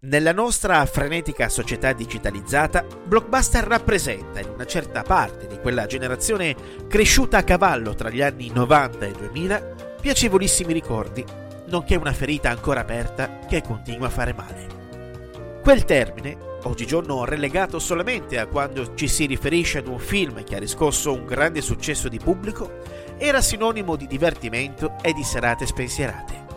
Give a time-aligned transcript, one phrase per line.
[0.00, 6.54] Nella nostra frenetica società digitalizzata, Blockbuster rappresenta in una certa parte di quella generazione
[6.86, 11.24] cresciuta a cavallo tra gli anni 90 e 2000 piacevolissimi ricordi,
[11.66, 15.60] nonché una ferita ancora aperta che continua a fare male.
[15.64, 20.60] Quel termine, oggigiorno relegato solamente a quando ci si riferisce ad un film che ha
[20.60, 22.82] riscosso un grande successo di pubblico,
[23.18, 26.47] era sinonimo di divertimento e di serate spensierate.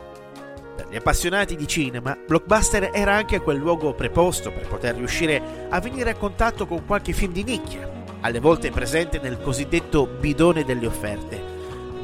[0.91, 6.09] Gli appassionati di cinema, Blockbuster era anche quel luogo preposto per poter riuscire a venire
[6.09, 11.41] a contatto con qualche film di nicchia, alle volte presente nel cosiddetto bidone delle offerte,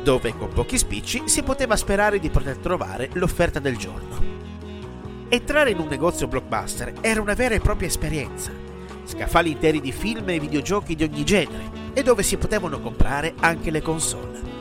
[0.04, 4.24] dove con pochi spicci si poteva sperare di poter trovare l'offerta del giorno.
[5.28, 8.52] Entrare in un negozio blockbuster era una vera e propria esperienza.
[9.04, 13.70] Scaffali interi di film e videogiochi di ogni genere e dove si potevano comprare anche
[13.70, 14.57] le console.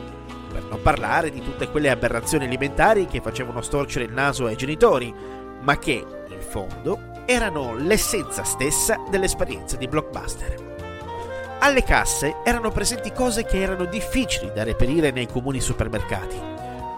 [0.57, 5.13] Per non parlare di tutte quelle aberrazioni alimentari che facevano storcere il naso ai genitori,
[5.61, 11.59] ma che, in fondo, erano l'essenza stessa dell'esperienza di blockbuster.
[11.59, 16.41] Alle casse erano presenti cose che erano difficili da reperire nei comuni supermercati.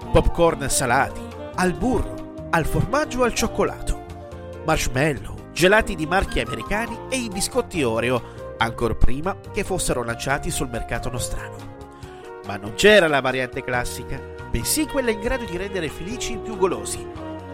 [0.10, 1.20] Popcorn salati,
[1.56, 4.06] al burro, al formaggio o al cioccolato,
[4.64, 10.70] marshmallow, gelati di marchi americani e i biscotti Oreo, ancora prima che fossero lanciati sul
[10.70, 11.69] mercato nostrano.
[12.50, 14.20] Ma non c'era la variante classica,
[14.50, 17.06] bensì quella in grado di rendere felici i più golosi,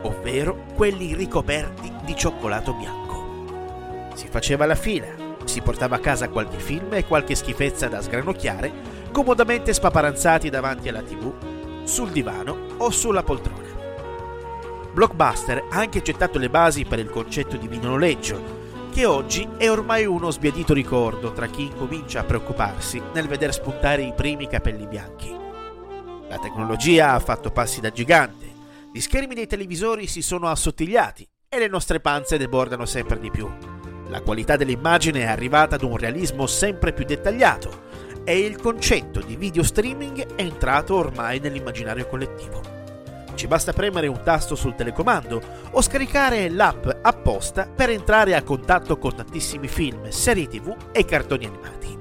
[0.03, 4.13] ovvero quelli ricoperti di cioccolato bianco.
[4.13, 5.07] Si faceva la fila,
[5.43, 8.71] si portava a casa qualche film e qualche schifezza da sgranocchiare,
[9.11, 13.67] comodamente spaparanzati davanti alla tv, sul divano o sulla poltrona.
[14.94, 18.65] Blockbuster ha anche gettato le basi per il concetto di videonoleggio,
[18.95, 24.03] che oggi è ormai uno sbiadito ricordo tra chi incomincia a preoccuparsi nel veder spuntare
[24.03, 25.35] i primi capelli bianchi.
[26.29, 28.53] La tecnologia ha fatto passi da gigante,
[28.94, 33.51] gli schermi dei televisori si sono assottigliati e le nostre panze debordano sempre di più.
[34.07, 37.88] La qualità dell'immagine è arrivata ad un realismo sempre più dettagliato
[38.23, 42.75] e il concetto di video streaming è entrato ormai nell'immaginario collettivo.
[43.35, 45.41] Ci basta premere un tasto sul telecomando
[45.72, 51.46] o scaricare l'app apposta per entrare a contatto con tantissimi film, serie tv e cartoni
[51.46, 51.97] animati.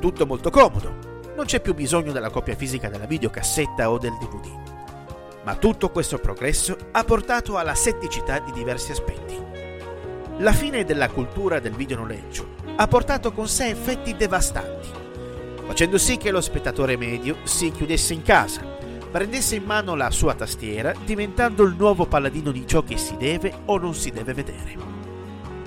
[0.00, 4.48] Tutto molto comodo, non c'è più bisogno della copia fisica della videocassetta o del DVD.
[5.44, 9.36] Ma tutto questo progresso ha portato alla setticità di diversi aspetti.
[10.38, 14.88] La fine della cultura del videonoleggio ha portato con sé effetti devastanti,
[15.64, 18.77] facendo sì che lo spettatore medio si chiudesse in casa
[19.08, 23.52] prendesse in mano la sua tastiera, diventando il nuovo paladino di ciò che si deve
[23.66, 24.76] o non si deve vedere.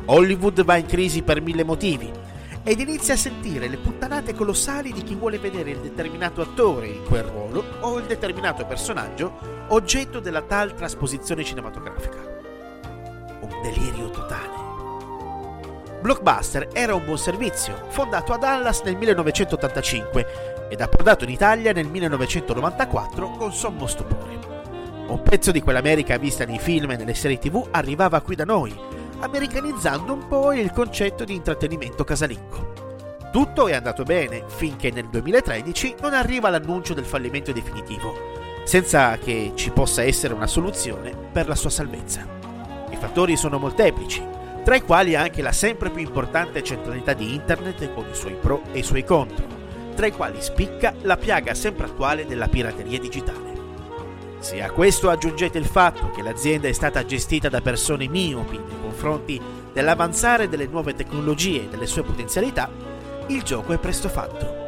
[0.06, 2.12] Hollywood va in crisi per mille motivi
[2.64, 7.04] ed inizia a sentire le puttanate colossali di chi vuole vedere il determinato attore in
[7.04, 12.18] quel ruolo o il determinato personaggio oggetto della tal trasposizione cinematografica.
[13.42, 14.71] Un delirio totale.
[16.02, 21.86] Blockbuster era un buon servizio, fondato a Dallas nel 1985 ed approdato in Italia nel
[21.86, 24.40] 1994 con sommo stupore.
[25.08, 28.76] Un pezzo di quell'America vista nei film e nelle serie tv arrivava qui da noi,
[29.20, 32.74] americanizzando un po' il concetto di intrattenimento casalingo.
[33.32, 39.52] Tutto è andato bene finché nel 2013 non arriva l'annuncio del fallimento definitivo, senza che
[39.54, 42.26] ci possa essere una soluzione per la sua salvezza.
[42.90, 47.94] I fattori sono molteplici, tra i quali anche la sempre più importante centralità di Internet
[47.94, 49.46] con i suoi pro e i suoi contro,
[49.96, 53.50] tra i quali spicca la piaga sempre attuale della pirateria digitale.
[54.40, 58.82] Se a questo aggiungete il fatto che l'azienda è stata gestita da persone miopi nei
[58.82, 59.40] confronti
[59.72, 62.70] dell'avanzare delle nuove tecnologie e delle sue potenzialità,
[63.28, 64.60] il gioco è presto fatto.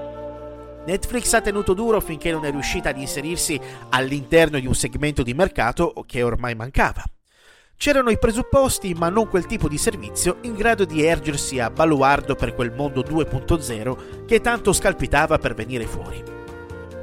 [0.86, 5.34] Netflix ha tenuto duro finché non è riuscita ad inserirsi all'interno di un segmento di
[5.34, 7.04] mercato che ormai mancava.
[7.76, 12.36] C'erano i presupposti, ma non quel tipo di servizio in grado di ergersi a baluardo
[12.36, 16.24] per quel mondo 2.0 che tanto scalpitava per venire fuori.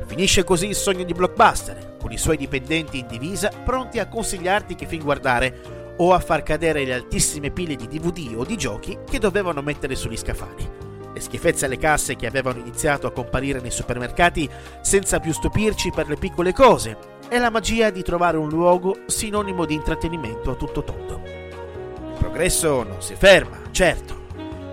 [0.07, 4.75] Finisce così il sogno di Blockbuster, con i suoi dipendenti in divisa pronti a consigliarti
[4.75, 8.99] che film guardare o a far cadere le altissime pile di DVD o di giochi
[9.09, 10.69] che dovevano mettere sugli scaffali.
[11.13, 14.49] Le schifezze alle casse che avevano iniziato a comparire nei supermercati
[14.81, 16.97] senza più stupirci per le piccole cose,
[17.31, 21.23] è la magia di trovare un luogo sinonimo di intrattenimento a tutto tondo.
[21.25, 24.27] Il progresso non si ferma, certo.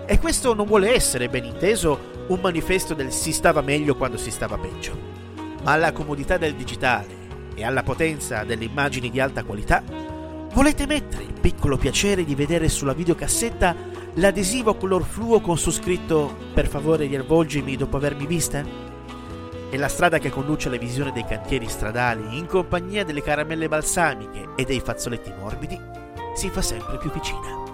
[0.04, 4.32] E questo non vuole essere, ben inteso, un manifesto del si stava meglio quando si
[4.32, 4.92] stava peggio.
[5.62, 9.80] Ma alla comodità del digitale e alla potenza delle immagini di alta qualità,
[10.52, 13.76] volete mettere il piccolo piacere di vedere sulla videocassetta
[14.14, 18.87] l'adesivo color fluo con su scritto per favore riavvolgimi dopo avermi vista?
[19.70, 24.48] E la strada che conduce alla visione dei cantieri stradali in compagnia delle caramelle balsamiche
[24.56, 25.78] e dei fazzoletti morbidi
[26.34, 27.67] si fa sempre più vicina.